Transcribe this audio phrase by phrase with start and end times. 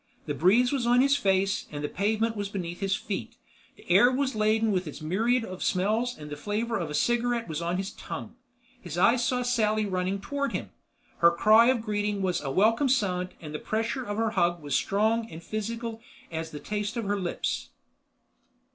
[0.25, 3.37] The breeze was on his face and the pavement was beneath his feet,
[3.77, 7.47] the air was laden with its myriad of smells and the flavor of a cigarette
[7.47, 8.33] was on his tongue.
[8.81, 10.71] His eyes saw Sally running toward him,
[11.19, 14.73] her cry of greeting was a welcome sound and the pressure of her hug was
[14.73, 17.69] strong and physical as the taste of her lips.